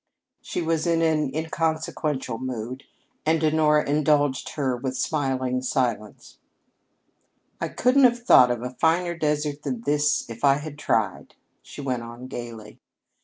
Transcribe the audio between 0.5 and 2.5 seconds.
was in an inconsequential